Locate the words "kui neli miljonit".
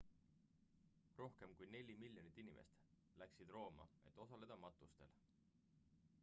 1.59-2.39